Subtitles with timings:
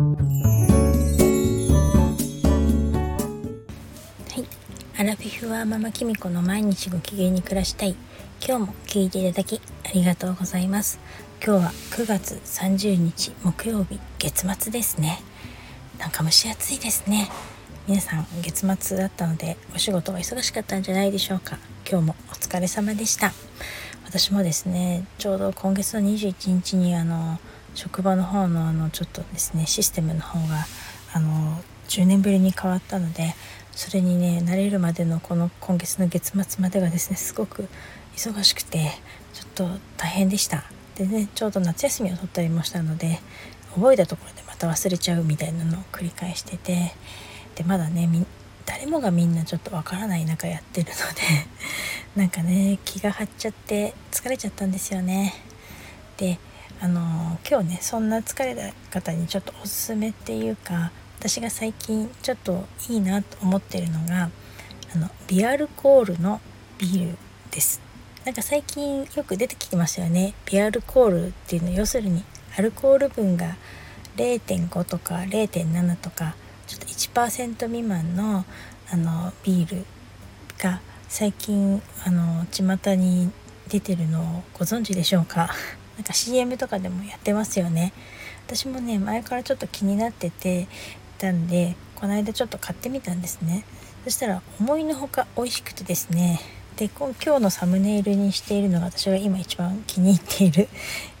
[0.00, 0.06] は
[4.38, 4.46] い。
[4.98, 7.94] アラフィフはママキミコの毎日ご機嫌に暮らしたい。
[8.42, 10.98] 今日も聞いていただきありがとうございます。
[11.44, 15.20] 今日は9月30日木曜日月末ですね。
[15.98, 17.28] なんか蒸し暑いですね。
[17.86, 21.58] 皆さん月末だったのでお仕事は忙しかったんじゃないでしょうか。
[21.86, 23.34] 今日もお疲れ様でした。
[24.06, 27.38] 私もですねちょうど今月の21日にあの
[27.74, 30.66] 職場の方のあのちょっとですねシステムの方が
[31.12, 33.34] あの10年ぶりに変わったので
[33.72, 37.68] それにね慣れるまでのこの今月の月末までがですねすごく
[38.16, 38.90] 忙しくて
[39.32, 40.64] ちょっと大変でした。
[40.96, 43.20] でねちょうど夏休みを取ったりもしたので
[43.74, 46.92] 覚えたところでまた忘れちゃうみたいなのを繰り返してて
[47.54, 48.08] でまだね
[48.66, 51.22] 誰もがみんなちょっとわからない中やってるので
[52.20, 55.34] なんかね気が張っちゃって疲れちゃったんですよね。
[56.18, 56.38] で
[56.82, 64.30] あの今日ねそんな疲れた方にちょっとおすすめっていうか私が最近ちょっといいなと思ってるのが
[64.94, 66.40] あのビアルコールの
[66.78, 67.18] ビール
[67.50, 67.80] です。
[68.24, 70.34] なんか最近よく出てきてますよね。
[70.46, 72.22] ビアルコールっていうの要するに
[72.56, 73.56] アルコール分が
[74.16, 76.34] 0.5とか0.7とか
[76.66, 78.44] ちょっと1%未満の
[78.90, 79.84] あのビール
[80.58, 83.30] が最近あの巷に
[83.68, 85.50] 出てるのをご存知でしょうか？
[86.00, 87.92] なんか CM とかでもやってますよね。
[88.46, 90.66] 私もね前からちょっと気になってて
[91.18, 93.66] たんでこの間ちょっと買ってみたんですね。
[94.04, 96.40] そしたら思いのほか美味しくてですね。
[96.78, 100.68] で今日のサムネイルにしているのが私が今一番気に入っている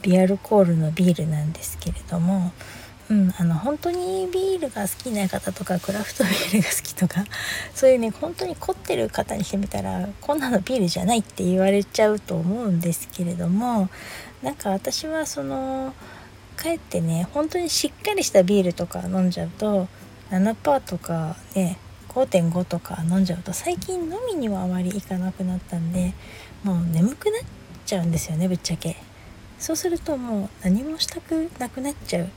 [0.00, 2.52] ビアルコールのビールなんですけれども
[3.10, 7.24] うん、あの本当にビールが好きな方とかクラフトビールが好きとか
[7.74, 13.88] そういうね本当に凝ってる方にしてみたらこんなのビールじゃないって言われちゃうと思うんですけれども
[14.42, 15.94] なんか私はその
[16.56, 19.88] かえってね本当にしっかりしたビールとか飲んじゃうと
[20.30, 26.12] 7%とかね5.5とか飲んじゃうと最近飲みにはあまりいかなくなったんで
[26.62, 27.42] もう眠くなっ
[27.86, 28.96] ちゃうんですよねぶっちゃけ。
[29.58, 32.28] そうするともう何もしたくなくなっちゃう。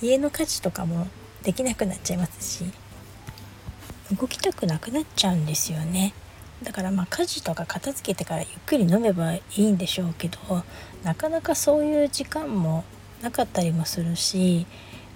[0.00, 1.08] 家の家事とかも
[1.42, 2.70] できなくなっちゃいますし
[4.14, 6.14] 動きたくなくなっちゃうんですよね。
[6.62, 10.38] だからまあ家事とか片付けてからゆっくり飲めばいいんでしょうけど
[11.04, 12.84] なかなかそういう時間も
[13.22, 14.66] なかったりもするし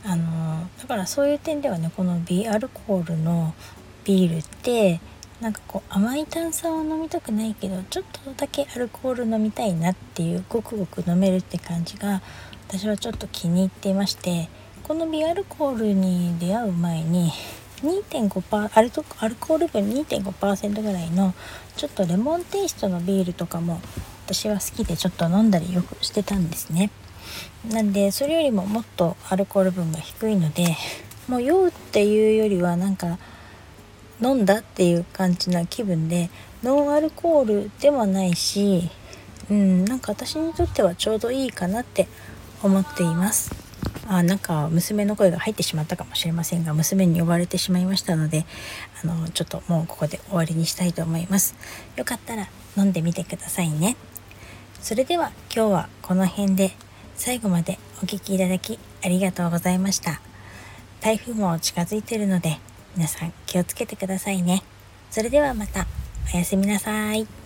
[0.04, 3.54] あのだからそういう点ではねこのビアルコールの
[4.04, 5.00] ビールって
[5.40, 12.22] なんかこう甘い炭酸を飲みたくないけどちょっとだけアルコール飲みたいなっていうごくごく飲めるって感じが
[12.68, 14.48] 私はちょっと気に入っていまして
[14.84, 17.32] このビアルコールに出会う前に
[17.82, 21.34] 2.5%アルトアルコール分2.5%ぐらいの
[21.76, 23.80] ちょっとレモンテイストのビールとかも
[24.26, 26.90] 私は好きでちょっと飲んだりよくしてたんですね。
[27.70, 30.76] なんでそれよりももっとアルコール分が低いので
[31.28, 33.18] もう酔うっていうよりはなんか
[34.20, 36.28] 飲んだっていう感じな気分で
[36.62, 38.90] ノンアルコールではないし
[39.48, 42.08] うんなんか私にとってはちょうどいいかなって
[42.62, 43.61] 思っています。
[44.06, 48.44] あなんか娘の声が入ってしまったかもしれませんが娘に呼ばれてしまいましたので
[49.02, 51.54] あのちょっともうここで終わりにしたいと思います。
[51.96, 53.96] よかったら飲んでみてくださいね。
[54.80, 56.72] それでは今日はこの辺で
[57.14, 60.20] 最後までお聴きいただきありがとうございました。
[61.00, 62.58] 台風も近づいてるので
[62.96, 64.62] 皆さん気をつけてくださいね。
[65.10, 65.86] それではまた。
[66.34, 67.41] おやすみなさい。